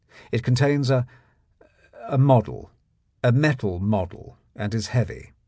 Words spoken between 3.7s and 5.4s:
model, and is heavy.